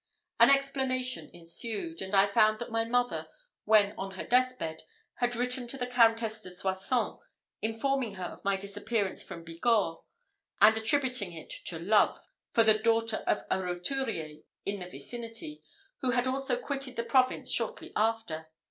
[0.39, 3.27] An explanation ensued; and I found that my mother,
[3.65, 4.81] when on her death bed,
[5.17, 7.19] had written to the Countess de Soissons,
[7.61, 10.01] informing her of my disappearance from Bigorre,
[10.59, 12.19] and attributing it to love
[12.51, 15.61] for the daughter of a roturier in the vicinity,
[15.99, 18.49] who had also quitted the province shortly after.